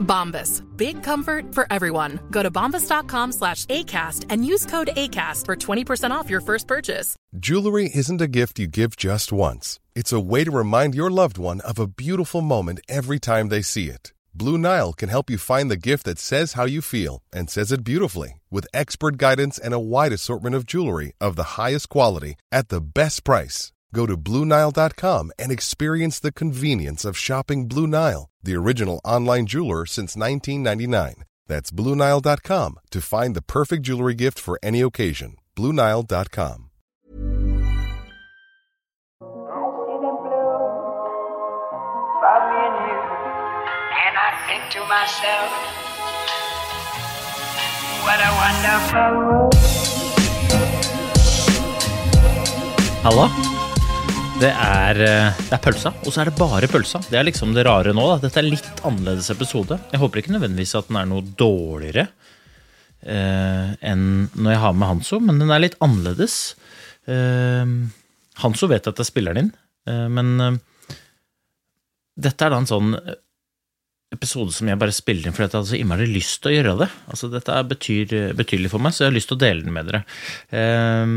[0.00, 0.62] Bombas.
[0.76, 2.18] Big comfort for everyone.
[2.30, 7.16] Go to bombas.com slash ACAST and use code ACAST for 20% off your first purchase.
[7.38, 9.78] Jewelry isn't a gift you give just once.
[9.94, 13.62] It's a way to remind your loved one of a beautiful moment every time they
[13.62, 14.12] see it.
[14.34, 17.72] Blue Nile can help you find the gift that says how you feel and says
[17.72, 22.36] it beautifully with expert guidance and a wide assortment of jewelry of the highest quality
[22.52, 23.72] at the best price.
[23.92, 29.86] Go to BlueNile.com and experience the convenience of shopping Blue Nile, the original online jeweler
[29.86, 31.24] since 1999.
[31.46, 35.36] That's BlueNile.com to find the perfect jewelry gift for any occasion.
[35.56, 36.66] BlueNile.com.
[44.02, 45.50] And I think to myself,
[48.06, 49.54] what a wonderful world.
[53.02, 53.59] Halla.
[54.40, 57.02] Det er, eh, det er pølsa, og så er det bare pølsa.
[57.10, 58.06] Det er liksom det rare nå.
[58.14, 58.16] da.
[58.22, 59.76] Dette er litt annerledes episode.
[59.92, 62.06] Jeg håper ikke nødvendigvis at den er noe dårligere
[63.04, 66.36] eh, enn når jeg har med Hanso, men den er litt annerledes.
[67.04, 67.74] Eh,
[68.40, 69.50] Hanso vet at jeg spiller den inn,
[69.92, 70.96] eh, men eh,
[72.20, 72.94] dette er da en sånn
[74.10, 76.78] episode som jeg bare spiller inn fordi jeg hadde så innmari lyst til å gjøre
[76.80, 76.88] det.
[77.12, 79.92] Altså, dette betyr, betydelig for meg, så jeg har lyst til å dele den med
[79.92, 80.00] dere.
[80.48, 81.12] Eh,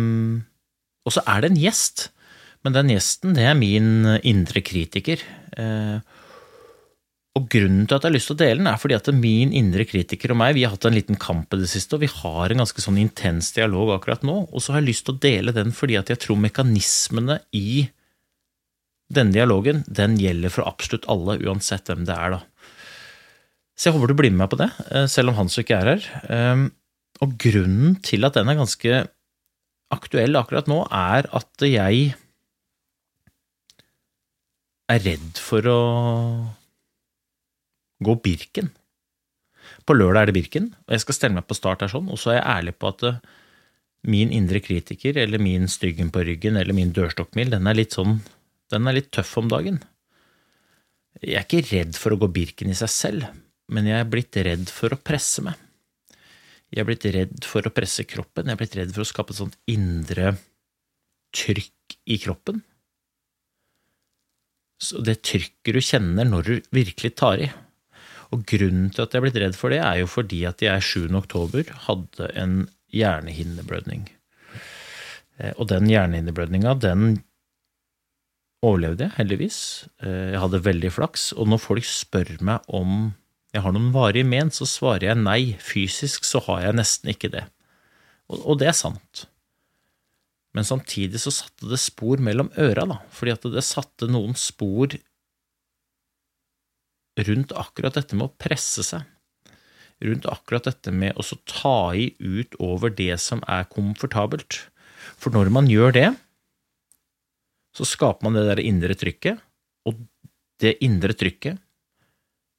[1.08, 2.10] og så er det en gjest.
[2.64, 5.24] Men den gjesten, det er min indre kritiker.
[5.60, 6.00] Eh,
[7.34, 9.54] og grunnen til at jeg har lyst til å dele den, er fordi at min
[9.58, 12.12] indre kritiker og meg, vi har hatt en liten kamp i det siste, og vi
[12.12, 14.38] har en ganske sånn intens dialog akkurat nå.
[14.54, 17.88] Og så har jeg lyst til å dele den fordi at jeg tror mekanismene i
[19.14, 22.70] denne dialogen, den gjelder for absolutt alle, uansett hvem det er, da.
[23.74, 25.96] Så jeg håper du blir med meg på det, eh, selv om Hans ikke er
[25.96, 26.08] her.
[26.30, 26.70] Eh,
[27.22, 29.08] Og grunnen til at den er ganske
[29.94, 32.16] aktuell akkurat nå, er at jeg
[34.92, 35.80] er redd for å
[38.04, 38.72] gå Birken.
[39.88, 42.20] På lørdag er det Birken, og jeg skal stelle meg på start her sånn, og
[42.20, 43.22] så er jeg ærlig på at eh,
[44.12, 48.20] min indre kritiker, eller min styggen på ryggen, eller min dørstokkmil, den er litt sånn,
[48.74, 49.80] den er litt tøff om dagen.
[51.22, 53.30] Jeg er ikke redd for å gå Birken i seg selv,
[53.72, 55.60] men jeg er blitt redd for å presse meg.
[56.74, 59.32] Jeg er blitt redd for å presse kroppen, jeg er blitt redd for å skape
[59.32, 60.36] et sånt indre
[61.34, 62.64] trykk i kroppen.
[64.84, 67.50] Så det trykket du kjenner når du virkelig tar i.
[68.34, 70.86] Og grunnen til at jeg er blitt redd for det, er jo fordi at jeg
[70.90, 71.06] 7.
[71.20, 72.56] oktober hadde en
[72.94, 74.08] hjernehinneblødning.
[75.40, 77.22] Eh, Og den hjernehinneblødninga, den
[78.64, 79.60] overlevde jeg, heldigvis.
[80.02, 83.14] Eh, Jeg hadde veldig flaks, og når folk spør meg om
[83.54, 85.42] jeg har noen varige men, så svarer jeg nei.
[85.62, 87.44] Fysisk så har jeg nesten ikke det.
[88.34, 89.28] Og, og det er sant.
[90.54, 94.94] Men samtidig så satte det spor mellom øra, da, fordi at det satte noen spor
[97.28, 99.08] rundt akkurat dette med å presse seg.
[100.04, 104.60] Rundt akkurat dette med å ta i ut over det som er komfortabelt.
[105.18, 106.08] For når man gjør det,
[107.74, 109.42] så skaper man det der indre trykket,
[109.90, 109.98] og
[110.62, 111.58] det indre trykket,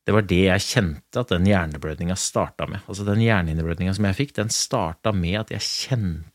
[0.05, 2.83] det var det jeg kjente at den hjerneblødninga starta med.
[2.91, 6.34] Altså Den hjernehinneblødninga som jeg fikk, den starta med at jeg kjente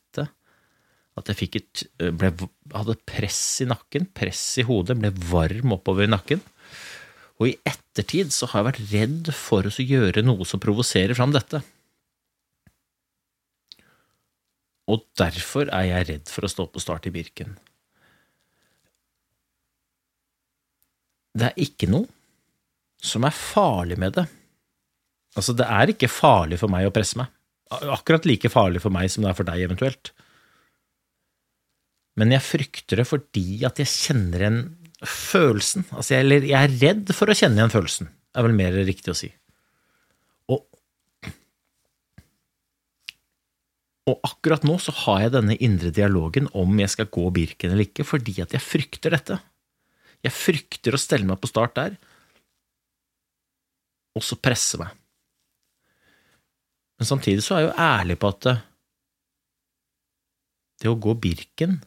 [1.19, 1.84] at jeg et,
[2.16, 2.31] ble,
[2.74, 6.41] hadde press i nakken, press i hodet, ble varm oppover i nakken.
[7.40, 11.35] Og i ettertid så har jeg vært redd for å gjøre noe som provoserer fram
[11.35, 11.62] dette.
[14.90, 17.57] Og derfor er jeg redd for å stå på start i Birken.
[21.38, 22.09] Det er ikke noe
[23.00, 24.25] som er farlig med det.
[25.38, 27.30] Altså, det er ikke farlig for meg å presse meg.
[27.69, 30.12] Akkurat like farlig for meg som det er for deg, eventuelt.
[32.19, 34.62] Men jeg frykter det fordi at jeg kjenner igjen
[35.07, 35.86] følelsen.
[35.94, 39.18] Altså, eller jeg er redd for å kjenne igjen følelsen, er vel mer riktig å
[39.18, 39.30] si.
[40.51, 40.66] Og,
[44.10, 47.88] og akkurat nå så har jeg denne indre dialogen om jeg skal gå Birken eller
[47.88, 49.39] ikke, fordi at jeg frykter dette.
[50.25, 51.94] Jeg frykter å stelle meg på start der,
[54.18, 54.92] og så presse meg.
[57.00, 58.56] Men samtidig så er jeg jo ærlig på at det,
[60.83, 61.77] det å gå Birken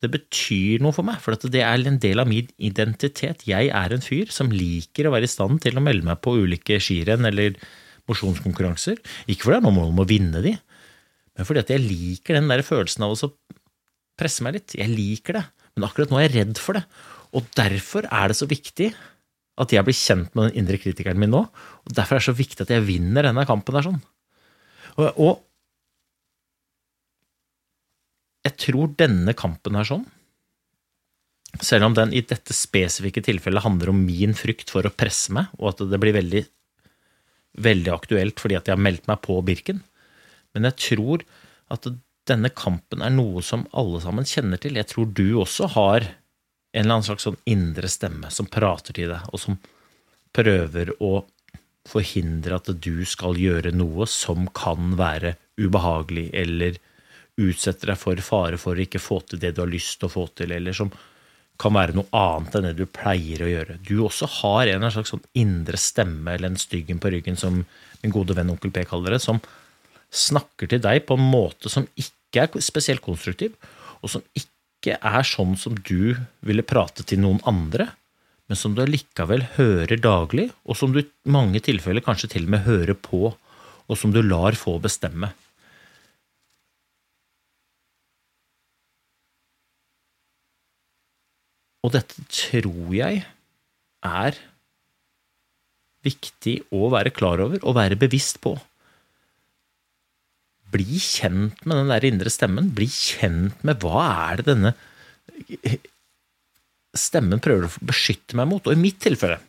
[0.00, 3.44] det betyr noe for meg, for det er en del av min identitet.
[3.48, 6.38] Jeg er en fyr som liker å være i stand til å melde meg på
[6.40, 7.58] ulike skirenn eller
[8.08, 8.96] mosjonskonkurranser.
[9.28, 10.54] Ikke fordi jeg har noe mål om å vinne de,
[11.36, 13.30] men fordi at jeg liker den der følelsen av å
[14.20, 14.76] presse meg litt.
[14.76, 15.44] Jeg liker det,
[15.76, 16.84] men akkurat nå er jeg redd for det.
[17.36, 18.90] Og derfor er det så viktig
[19.60, 21.44] at jeg blir kjent med den indre kritikeren min nå.
[21.84, 24.00] Og derfor er det så viktig at jeg vinner denne kampen der sånn.
[24.96, 25.32] Og, og
[28.46, 30.06] jeg tror denne kampen her sånn,
[31.60, 35.50] selv om den i dette spesifikke tilfellet handler om min frykt for å presse meg,
[35.58, 36.44] og at det blir veldig,
[37.60, 39.82] veldig aktuelt fordi at jeg har meldt meg på Birken,
[40.54, 41.26] men jeg tror
[41.74, 41.90] at
[42.30, 44.78] denne kampen er noe som alle sammen kjenner til.
[44.78, 49.10] Jeg tror du også har en eller annen slags sånn indre stemme som prater til
[49.10, 49.58] deg, og som
[50.36, 51.24] prøver å
[51.90, 56.78] forhindre at du skal gjøre noe som kan være ubehagelig, eller
[57.48, 60.14] utsette deg for fare for å ikke få til det du har lyst til å
[60.14, 60.92] få til, eller som
[61.60, 63.78] kan være noe annet enn det du pleier å gjøre.
[63.84, 67.62] Du også har en slags sånn indre stemme, eller en styggen på ryggen, som
[68.00, 69.42] min gode venn onkel P kaller det, som
[70.10, 73.54] snakker til deg på en måte som ikke er spesielt konstruktiv,
[74.00, 76.16] og som ikke er sånn som du
[76.46, 77.90] ville prate til noen andre,
[78.50, 82.54] men som du allikevel hører daglig, og som du i mange tilfeller kanskje til og
[82.56, 83.28] med hører på,
[83.90, 85.30] og som du lar få bestemme.
[91.84, 93.22] Og dette tror jeg
[94.04, 94.40] er
[96.04, 98.54] viktig å være klar over og være bevisst på.
[100.70, 102.70] Bli kjent med den der indre stemmen.
[102.76, 104.74] Bli kjent med hva er det denne
[106.96, 108.66] stemmen prøver å beskytte meg mot.
[108.66, 109.40] Og i mitt tilfelle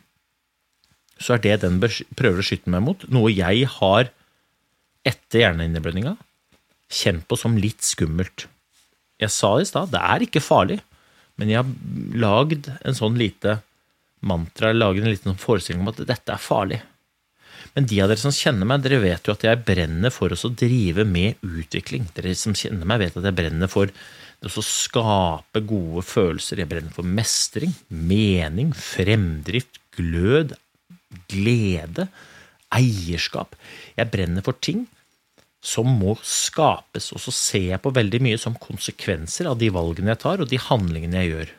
[1.22, 4.08] så er det den prøver å beskytte meg mot, noe jeg har
[5.06, 6.16] etter hjerneinnblødninga
[6.92, 8.48] kjent på som litt skummelt.
[9.22, 10.80] Jeg sa i stad, det er ikke farlig.
[11.40, 13.58] Men jeg har lagd en sånn lite
[14.22, 16.80] mantra, lagd en liten forestilling om at dette er farlig.
[17.72, 20.50] Men de av dere som kjenner meg, dere vet jo at jeg brenner for å
[20.58, 22.08] drive med utvikling.
[22.16, 23.92] Dere som kjenner meg, vet at jeg brenner for
[24.42, 26.60] å skape gode følelser.
[26.60, 30.56] Jeg brenner for mestring, mening, fremdrift, glød,
[31.32, 32.08] glede,
[32.72, 33.56] eierskap.
[33.96, 34.84] Jeg brenner for ting
[35.62, 37.12] som må skapes.
[37.14, 40.50] Og så ser jeg på veldig mye som konsekvenser av de valgene jeg tar, og
[40.50, 41.54] de handlingene jeg gjør.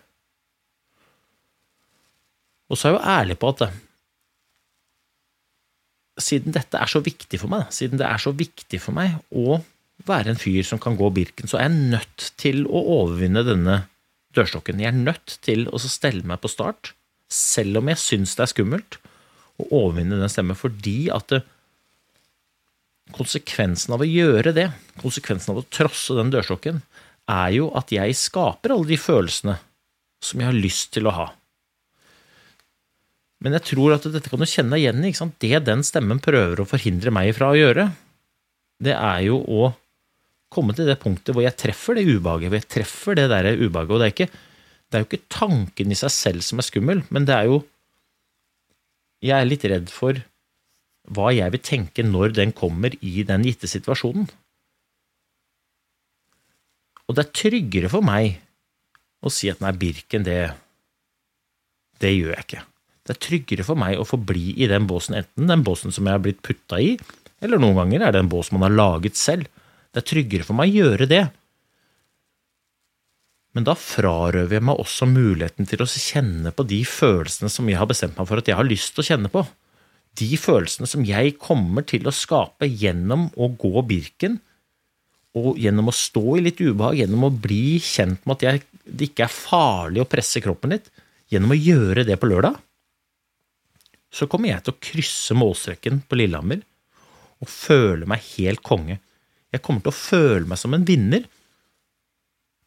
[2.71, 3.65] Og så er jeg jo ærlig på at
[6.23, 9.61] siden dette er så viktig for meg, siden det er så viktig for meg å
[10.07, 13.77] være en fyr som kan gå Birken, så er jeg nødt til å overvinne denne
[14.35, 14.81] dørstokken.
[14.81, 16.93] Jeg er nødt til å stelle meg på start,
[17.33, 18.99] selv om jeg syns det er skummelt,
[19.61, 21.43] å overvinne den stemmen, fordi at det,
[23.13, 24.69] Konsekvensen av å gjøre det,
[25.01, 26.81] konsekvensen av å trosse den dørstokken,
[27.29, 29.57] er jo at jeg skaper alle de følelsene
[30.23, 31.27] som jeg har lyst til å ha.
[33.43, 35.11] Men jeg tror at dette kan du kjenne deg igjen i.
[35.43, 37.89] Det den stemmen prøver å forhindre meg fra å gjøre,
[38.83, 39.73] det er jo å
[40.53, 43.91] komme til det punktet hvor jeg treffer det ubehaget, hvor jeg treffer det der ubehaget.
[43.91, 44.29] Og det er, ikke,
[44.87, 47.61] det er jo ikke tanken i seg selv som er skummel, men det er jo
[49.23, 50.17] Jeg er litt redd for
[51.11, 54.27] hva jeg vil tenke når den kommer i den gitte situasjonen.
[57.03, 58.37] Og det er tryggere for meg
[59.23, 60.39] å si at nei, Birken, det,
[61.99, 62.63] det gjør jeg ikke.
[63.03, 66.15] Det er tryggere for meg å forbli i den båsen, enten den båsen som jeg
[66.15, 66.95] har blitt putta i,
[67.43, 69.49] eller noen ganger er det en bås man har laget selv.
[69.91, 71.23] Det er tryggere for meg å gjøre det.
[73.53, 77.77] Men da frarøver jeg meg også muligheten til å kjenne på de følelsene som jeg
[77.77, 79.43] har bestemt meg for at jeg har lyst til å kjenne på
[80.19, 84.39] de følelsene som jeg kommer til å skape gjennom å gå Birken,
[85.33, 89.09] og gjennom å stå i litt ubehag, gjennom å bli kjent med at jeg, det
[89.09, 90.91] ikke er farlig å presse kroppen litt,
[91.33, 92.59] gjennom å gjøre det på lørdag,
[94.13, 96.61] så kommer jeg til å krysse målstreken på Lillehammer
[97.41, 98.99] og føle meg helt konge.
[99.49, 101.25] Jeg kommer til å føle meg som en vinner.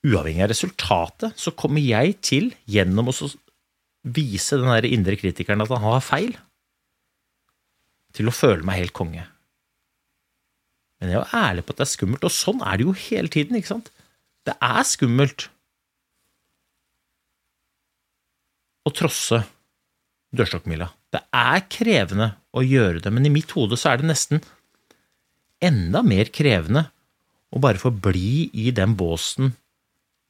[0.07, 3.15] Uavhengig av resultatet så kommer jeg til, gjennom å
[4.17, 6.35] vise den indre kritikeren at han har feil,
[8.17, 9.27] til å føle meg helt konge.
[11.01, 13.33] Men jeg jo ærlig på at det er skummelt, og sånn er det jo hele
[13.33, 13.93] tiden, ikke sant?
[14.47, 15.49] Det er skummelt
[18.87, 19.43] å trosse
[20.37, 20.89] dørstokkmila.
[21.13, 24.43] Det er krevende å gjøre det, men i mitt hode så er det nesten
[25.65, 26.87] enda mer krevende
[27.55, 29.55] å bare forbli i den båsen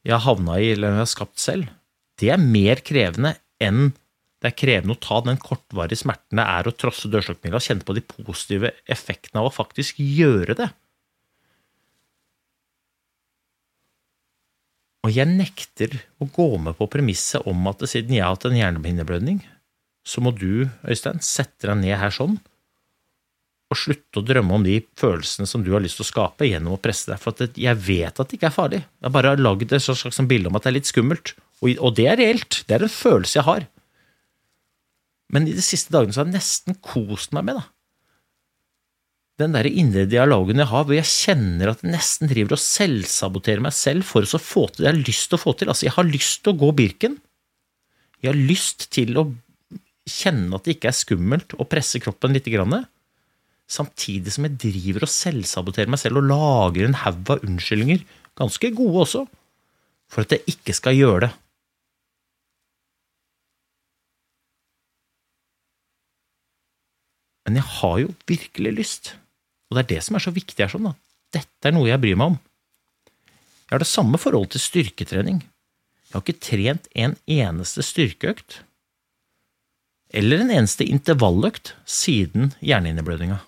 [0.07, 1.71] jeg har havna i eller jeg har skapt selv.
[2.17, 3.91] Det er mer krevende enn
[4.37, 7.85] det er krevende å ta den kortvarige smerten det er å trosse dørstokkmila og kjenne
[7.87, 10.67] på de positive effektene av å faktisk gjøre det.
[15.07, 18.57] Og jeg nekter å gå med på premisset om at siden jeg har hatt en
[18.59, 19.39] hjernehinneblødning,
[20.07, 22.37] så må du, Øystein, sette deg ned her sånn
[23.67, 26.77] og slutte å drømme om de følelsene som du har lyst til å skape gjennom
[26.77, 27.19] å presse deg.
[27.19, 28.79] For jeg vet at det ikke er farlig.
[28.79, 31.33] Jeg har bare lagd et slags bilde om at det er litt skummelt.
[31.65, 32.61] Og det er reelt.
[32.63, 33.67] Det er en følelse jeg har.
[35.33, 37.65] Men i de siste dagene så har jeg nesten kost meg med da.
[39.37, 43.61] den der indre dialogen jeg har, hvor jeg kjenner at jeg nesten driver og selvsaboterer
[43.61, 45.69] meg selv for å få til det jeg har lyst til å få til.
[45.69, 47.19] Altså, jeg har lyst til å gå Birken.
[48.23, 49.27] Jeg har lyst til å
[50.07, 52.47] kjenne at det ikke er skummelt å presse kroppen litt.
[53.67, 58.05] Samtidig som jeg driver og selvsaboterer meg selv og lager en haug av unnskyldninger,
[58.39, 59.25] ganske gode også,
[60.07, 61.33] for at jeg ikke skal gjøre det.
[67.47, 69.13] Men jeg har jo virkelig lyst,
[69.69, 70.71] og det er det som er så viktig her.
[70.71, 70.93] sånn da.
[71.33, 72.39] Dette er noe jeg bryr meg om.
[73.67, 75.41] Jeg har det samme forhold til styrketrening.
[76.07, 78.61] Jeg har ikke trent en eneste styrkeøkt
[80.15, 83.41] eller en eneste intervalløkt siden hjernehinneblødninga.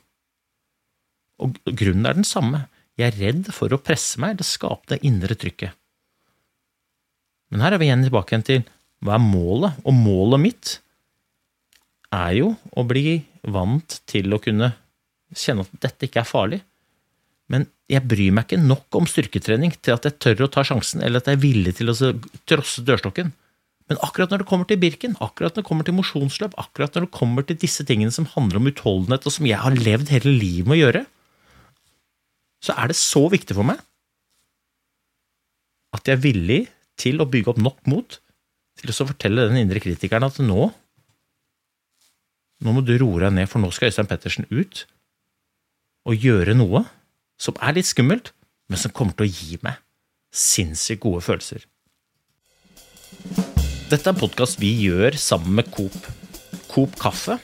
[1.39, 2.65] Og grunnen er den samme.
[2.99, 5.71] Jeg er redd for å presse meg det skapte indre trykket.
[7.49, 8.65] Men her er vi igjen tilbake igjen til
[9.07, 9.79] hva er målet?
[9.87, 10.73] Og målet mitt
[12.11, 14.73] er jo å bli vant til å kunne
[15.35, 16.61] kjenne at dette ikke er farlig.
[17.49, 21.01] Men jeg bryr meg ikke nok om styrketrening til at jeg tør å ta sjansen,
[21.05, 21.97] eller at jeg er villig til å
[22.49, 23.31] trosse dørstokken.
[23.89, 27.07] Men akkurat når det kommer til Birken, akkurat når det kommer til mosjonsløp, akkurat når
[27.07, 30.35] det kommer til disse tingene som handler om utholdenhet, og som jeg har levd hele
[30.35, 31.05] livet med å gjøre,
[32.61, 33.81] så er det så viktig for meg
[35.95, 36.59] at jeg er villig
[36.99, 38.19] til å bygge opp nok mot
[38.79, 40.69] til å fortelle den indre kritikeren at nå
[42.63, 44.85] nå må du roe deg ned, for nå skal Øystein Pettersen ut
[46.09, 46.83] og gjøre noe
[47.39, 48.33] som er litt skummelt,
[48.69, 49.79] men som kommer til å gi meg
[50.35, 51.63] sinnssykt gode følelser.
[53.89, 55.95] Dette er en podkast vi gjør sammen med Coop.
[56.69, 57.39] Coop kaffe.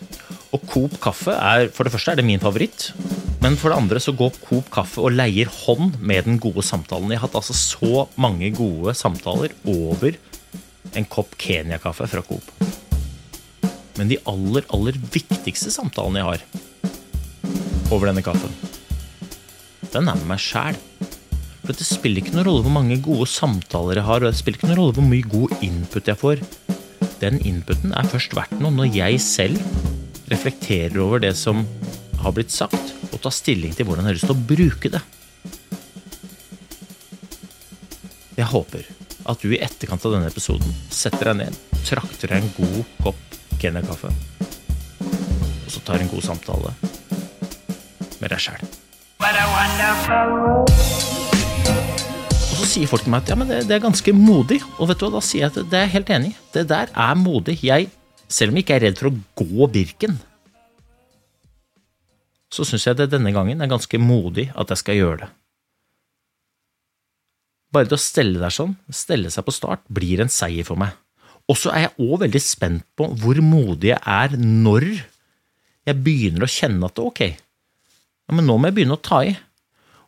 [0.54, 2.92] Og Coop kaffe er for det første er det min favoritt.
[3.42, 7.12] Men for det andre så går Coop kaffe og leier hånd med den gode samtalen.
[7.14, 10.20] Jeg har hatt altså så mange gode samtaler over
[10.96, 12.75] en kopp Kenya-kaffe fra Coop.
[13.96, 16.46] Men de aller, aller viktigste samtalene jeg har
[17.94, 18.52] over denne kaffen,
[19.94, 20.78] den er med meg sjæl.
[21.66, 24.60] For det spiller ikke noen rolle hvor mange gode samtaler jeg har, og det spiller
[24.60, 26.42] ikke noen rolle hvor mye god input jeg får.
[27.22, 29.62] Den inputen er først verdt noe når jeg selv
[30.32, 31.64] reflekterer over det som
[32.22, 35.04] har blitt sagt, og tar stilling til hvordan jeg har lyst til å bruke det.
[38.36, 38.90] Jeg håper
[39.26, 43.25] at du i etterkant av denne episoden setter deg ned, trakter deg en god kopp
[43.66, 44.12] Kenya-kaffe,
[45.66, 46.74] og så tar en god samtale
[48.22, 48.62] med deg sjæl.
[52.46, 54.60] Og så sier folk til meg at ja, men det, det er ganske modig.
[54.78, 56.36] Og vet du hva, da sier jeg at det er helt enig.
[56.54, 57.58] Det der er modig.
[57.66, 57.90] Jeg,
[58.30, 60.20] selv om jeg ikke er redd for å gå Birken,
[62.54, 65.32] så syns jeg det denne gangen er ganske modig at jeg skal gjøre det.
[67.74, 70.94] Bare det å stelle deg sånn, stelle seg på start, blir en seier for meg.
[71.52, 74.88] Og så er jeg òg veldig spent på hvor modig jeg er når
[75.86, 79.36] jeg begynner å kjenne at ok, ja, men nå må jeg begynne å ta i.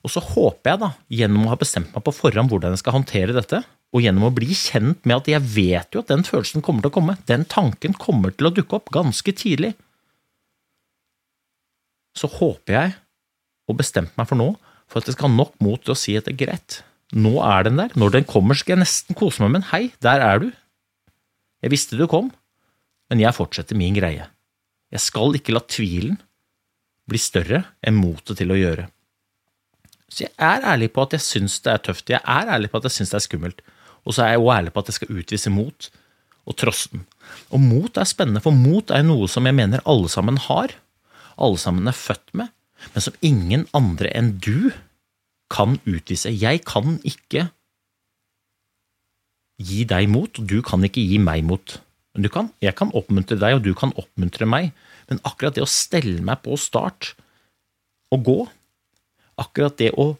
[0.02, 2.96] Og så håper jeg, da, gjennom å ha bestemt meg på forhånd hvordan jeg skal
[2.96, 3.62] håndtere dette,
[3.94, 6.92] og gjennom å bli kjent med at jeg vet jo at den følelsen kommer til
[6.92, 9.76] å komme, den tanken kommer til å dukke opp ganske tidlig,
[12.18, 12.96] så håper jeg,
[13.70, 14.52] og bestemt meg for nå,
[14.90, 16.80] for at jeg skal ha nok mot til å si at det er greit.
[17.14, 17.94] Nå er den der.
[18.00, 19.70] Når den kommer, skal jeg nesten kose meg med den.
[19.70, 20.48] Hei, der er du.
[21.64, 22.30] Jeg visste du kom,
[23.10, 24.28] men jeg fortsetter min greie.
[24.94, 26.20] Jeg skal ikke la tvilen
[27.08, 28.88] bli større enn motet til å gjøre.
[30.08, 32.12] Så jeg er ærlig på at jeg syns det er tøft.
[32.12, 33.64] Jeg er ærlig på at jeg syns det er skummelt.
[34.08, 35.90] Og så er jeg òg ærlig på at jeg skal utvise mot
[36.48, 37.04] og trosse den.
[37.52, 40.72] Og mot er spennende, for mot er noe som jeg mener alle sammen har.
[41.36, 42.54] Alle sammen er født med,
[42.94, 44.72] men som ingen andre enn du
[45.52, 46.32] kan utvise.
[46.32, 47.50] Jeg kan ikke
[49.58, 51.78] gi deg mot, og du kan ikke gi meg mot.
[52.16, 54.72] Men du kan, jeg kan oppmuntre deg, og du kan oppmuntre meg.
[55.10, 57.14] Men akkurat det å stelle meg på start
[58.14, 58.40] og gå,
[59.42, 60.16] akkurat det å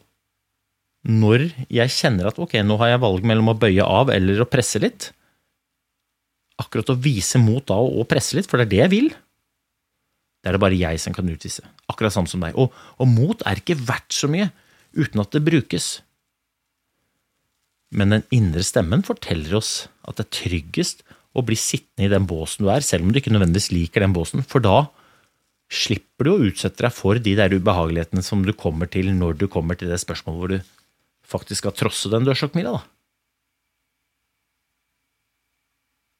[1.08, 4.46] Når jeg kjenner at ok, nå har jeg valg mellom å bøye av eller å
[4.50, 5.06] presse litt,
[6.58, 9.06] akkurat å vise mot da og presse litt, for det er det jeg vil,
[10.42, 11.64] det er det bare jeg som kan utvise.
[11.88, 12.58] Akkurat sånn som deg.
[12.58, 14.50] Og, og mot er ikke verdt så mye
[14.98, 15.88] uten at det brukes.
[17.94, 21.04] Men den indre stemmen forteller oss at det er tryggest
[21.36, 24.16] å bli sittende i den båsen du er, selv om du ikke nødvendigvis liker den
[24.16, 24.88] båsen, for da
[25.72, 29.48] slipper du å utsette deg for de der ubehagelighetene som du kommer til når du
[29.52, 30.70] kommer til det spørsmålet hvor du
[31.28, 32.82] faktisk skal trosse den dørstokkmila, da.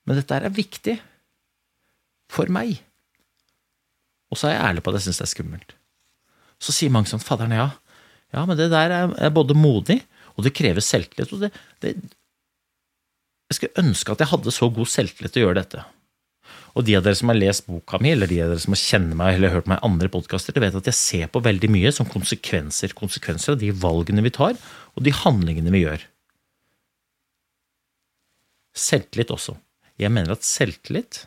[0.08, 0.94] Men dette er viktig
[2.32, 2.78] for meg.
[4.28, 5.74] Og så er jeg ærlig på at jeg syns det er skummelt.
[6.60, 7.68] Så sier mange sånn fadder'n, ja.
[8.34, 10.02] Ja, men det der er, både modig,
[10.38, 11.34] og det krever selvtillit.
[11.34, 11.52] Og det,
[11.82, 11.96] det
[13.48, 15.84] Jeg skulle ønske at jeg hadde så god selvtillit til å gjøre dette.
[16.78, 19.18] Og de av dere som har lest boka mi, eller de av dere som kjenner
[19.18, 22.06] meg eller hørt meg i andre podkaster, vet at jeg ser på veldig mye som
[22.08, 22.94] konsekvenser.
[22.98, 24.58] Konsekvenser av de valgene vi tar,
[24.94, 26.04] og de handlingene vi gjør.
[28.78, 29.56] Selvtillit også.
[29.98, 31.24] Jeg mener at selvtillit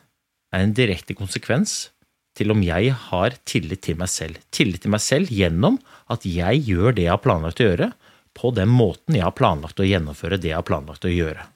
[0.56, 1.90] er en direkte konsekvens
[2.38, 4.40] til om jeg har tillit til meg selv.
[4.56, 7.90] Tillit til meg selv gjennom at jeg gjør det jeg har planlagt å gjøre,
[8.38, 11.48] på den måten jeg har planlagt å gjennomføre det jeg har planlagt å gjøre.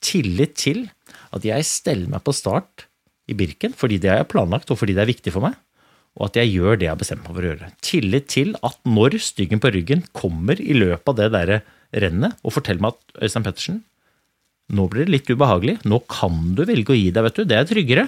[0.00, 0.86] Tillit til
[1.34, 2.86] at jeg steller meg på start
[3.30, 5.58] i Birken fordi det har jeg planlagt og fordi det er viktig for meg,
[6.18, 7.68] og at jeg gjør det jeg har bestemt meg for å gjøre.
[7.84, 12.54] Tillit til at når styggen på ryggen kommer i løpet av det derre rennet og
[12.56, 13.82] forteller meg at Øystein Pettersen,
[14.70, 17.58] nå blir det litt ubehagelig, nå kan du velge å gi deg, vet du, det
[17.58, 18.06] er tryggere.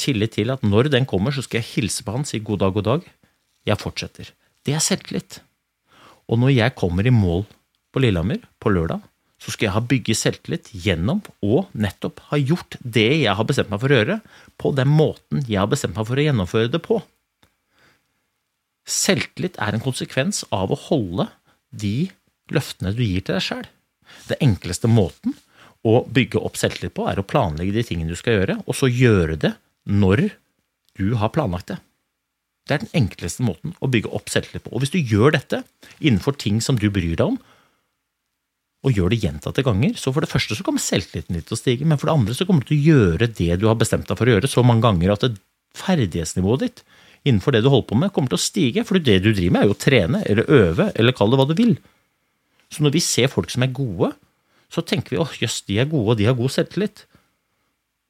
[0.00, 2.72] Tillit til at når den kommer, så skal jeg hilse på han, si god dag,
[2.78, 3.08] god dag.
[3.68, 4.30] Jeg fortsetter.
[4.64, 5.42] Det er selvtillit.
[6.30, 7.44] Og når jeg kommer i mål
[7.90, 9.02] på Lillehammer på lørdag,
[9.40, 13.70] så skal jeg ha bygget selvtillit gjennom å nettopp ha gjort det jeg har bestemt
[13.72, 14.18] meg for å gjøre,
[14.60, 17.00] på den måten jeg har bestemt meg for å gjennomføre det på.
[18.90, 21.30] Selvtillit er en konsekvens av å holde
[21.70, 22.10] de
[22.52, 23.66] løftene du gir til deg sjøl.
[24.28, 25.36] Den enkleste måten
[25.86, 28.90] å bygge opp selvtillit på, er å planlegge de tingene du skal gjøre, og så
[28.92, 29.54] gjøre det
[29.88, 30.28] når
[31.00, 31.80] du har planlagt det.
[32.70, 34.70] Det er den enkleste måten å bygge opp selvtillit på.
[34.70, 35.64] Og hvis du gjør dette
[35.98, 37.40] innenfor ting som du bryr deg om,
[38.86, 41.58] og gjør det gjentatte ganger, så for det første så kommer selvtilliten din til å
[41.58, 44.06] stige, men for det andre så kommer du til å gjøre det du har bestemt
[44.08, 45.26] deg for å gjøre så mange ganger at
[45.76, 46.84] ferdighetsnivået ditt
[47.26, 49.66] innenfor det du holder på med, kommer til å stige, for det du driver med,
[49.66, 51.74] er jo å trene eller øve eller kall det hva du vil.
[52.70, 54.14] Så når vi ser folk som er gode,
[54.72, 57.04] så tenker vi åh, jøss, de er gode, og de har god selvtillit.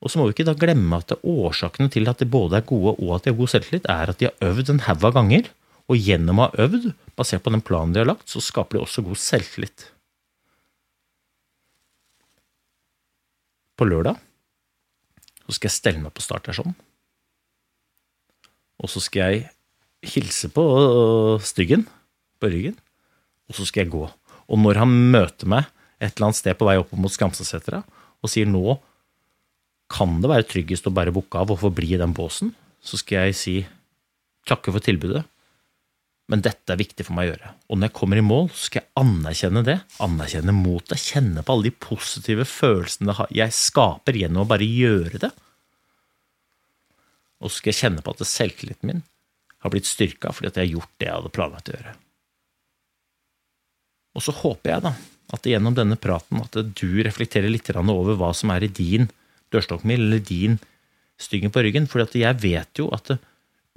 [0.01, 2.97] Og så må vi ikke da glemme at årsakene til at de både er gode
[2.97, 5.51] og at de har god selvtillit, er at de har øvd en haug av ganger,
[5.91, 8.85] og gjennom å ha øvd, basert på den planen de har lagt, så skaper de
[8.85, 9.91] også god selvtillit.
[13.81, 14.21] på lørdag
[15.47, 16.77] så skal jeg stelle meg på startstasjonen.
[18.81, 20.63] Og så skal jeg hilse på
[21.45, 21.87] styggen
[22.41, 22.77] på ryggen,
[23.51, 24.05] og så skal jeg gå.
[24.51, 25.67] Og når han møter meg
[25.99, 27.83] et eller annet sted på vei opp mot Skamsesetra
[28.21, 28.79] og sier nå
[29.91, 33.29] kan det være tryggest å bare bukke av og forbli i den båsen, så skal
[33.29, 33.57] jeg si
[34.49, 35.25] takke for tilbudet,
[36.31, 37.53] men dette er viktig for meg å gjøre.
[37.67, 39.77] Og når jeg kommer i mål, skal jeg anerkjenne det.
[40.05, 41.03] Anerkjenne motet.
[41.03, 45.33] Kjenne på alle de positive følelsene jeg skaper gjennom å bare gjøre det.
[47.43, 49.03] Og så skal jeg kjenne på at selvtilliten min
[49.61, 51.97] har blitt styrka fordi at jeg har gjort det jeg hadde planlagt å gjøre.
[54.15, 54.95] Og så håper jeg da
[55.35, 59.11] at gjennom denne praten at du reflekterer litt over hva som er i din
[59.55, 60.59] dørstokkmil eller din
[61.21, 61.89] styggen på ryggen.
[61.91, 63.13] For jeg vet jo at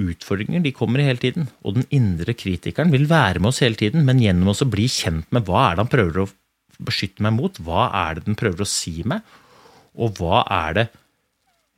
[0.01, 4.05] utfordringer de kommer hele tiden, og den indre kritikeren vil være med oss hele tiden,
[4.07, 6.29] men gjennom å bli kjent med hva er det han prøver å
[6.83, 9.21] beskytte meg mot, hva er det den prøver å si meg,
[9.93, 10.88] og hva er det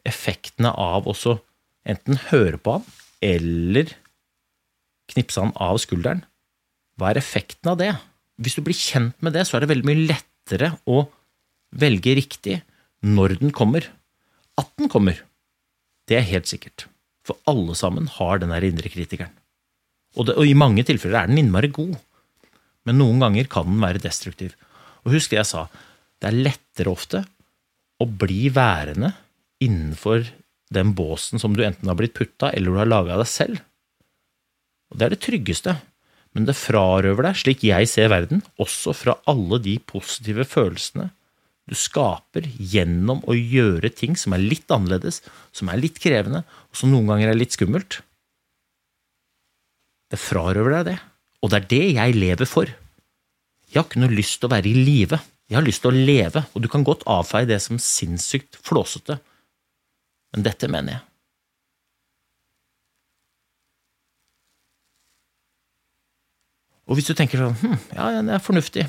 [0.08, 1.16] effektene av å
[1.86, 2.86] enten høre på han
[3.26, 3.92] eller
[5.12, 6.24] knipse han av skulderen.
[6.98, 7.92] Hva er effekten av det?
[8.42, 11.04] Hvis du blir kjent med det, så er det veldig mye lettere å
[11.76, 12.60] velge riktig
[13.06, 13.88] når den kommer.
[14.58, 15.20] At den kommer,
[16.10, 16.88] det er helt sikkert.
[17.26, 19.34] For alle sammen har den der indre kritikeren.
[20.16, 21.98] Og, det, og, i mange tilfeller er den innmari god,
[22.88, 24.54] men noen ganger kan den være destruktiv.
[25.04, 25.66] Og husk det jeg sa,
[26.22, 27.26] det er lettere ofte
[28.00, 29.12] å bli værende
[29.64, 30.24] innenfor
[30.76, 33.60] den båsen som du enten har blitt putta, eller du har laga deg selv.
[34.92, 35.76] Og det er det tryggeste,
[36.36, 41.10] men det frarøver deg, slik jeg ser verden, også fra alle de positive følelsene
[41.66, 45.22] du skaper gjennom å gjøre ting som er litt annerledes,
[45.56, 48.02] som er litt krevende, og som noen ganger er litt skummelt.
[50.14, 50.98] Det frarøver deg det,
[51.42, 52.70] og det er det jeg lever for.
[53.72, 56.06] Jeg har ikke noe lyst til å være i live, jeg har lyst til å
[56.06, 59.18] leve, og du kan godt avfeie det som sinnssykt flåsete,
[60.34, 61.04] men dette mener jeg.
[66.86, 68.86] Og hvis du tenker sånn hm, ja, det er fornuftig,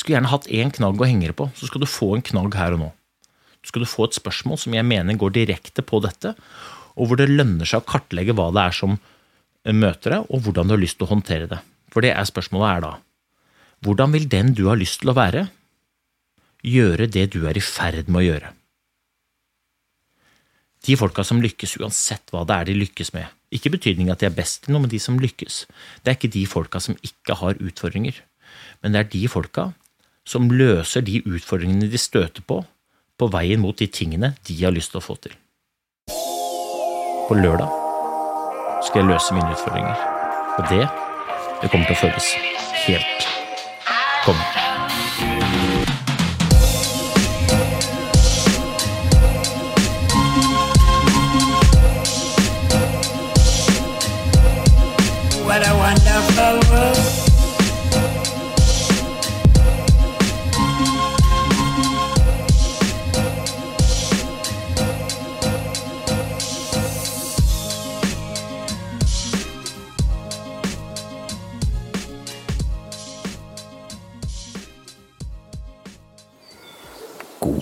[0.00, 2.56] skulle gjerne hatt én knagg å henge det på, så skal du få en knagg
[2.56, 2.90] her og nå.
[3.62, 6.34] Så skal du få et spørsmål som jeg mener går direkte på dette,
[6.96, 8.96] og hvor det lønner seg å kartlegge hva det er som
[9.68, 11.60] møter deg, og hvordan du har lyst til å håndtere det.
[11.92, 12.92] For det er spørsmålet er da
[13.82, 15.48] hvordan vil den du har lyst til å være,
[16.62, 18.52] gjøre det du er i ferd med å gjøre?
[20.86, 24.28] De folka som lykkes, uansett hva det er de lykkes med, ikke betydning at de
[24.28, 25.64] er best i noe, men de som lykkes,
[26.02, 28.22] det er ikke de folka som ikke har utfordringer,
[28.82, 29.68] men det er de folka
[30.28, 32.62] som løser de utfordringene de støter på,
[33.18, 35.36] på veien mot de tingene de har lyst til å få til.
[37.28, 37.70] På lørdag
[38.86, 40.08] skal jeg løse mine utfordringer.
[40.58, 40.82] Og det,
[41.62, 42.34] det kommer til å føles
[42.86, 43.30] helt
[44.26, 44.61] konge.